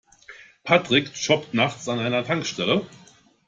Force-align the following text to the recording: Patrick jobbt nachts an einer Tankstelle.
Patrick 0.63 1.13
jobbt 1.13 1.53
nachts 1.53 1.87
an 1.87 1.99
einer 1.99 2.23
Tankstelle. 2.23 2.87